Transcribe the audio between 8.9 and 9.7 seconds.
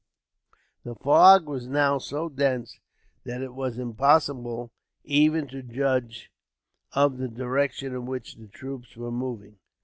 were moving.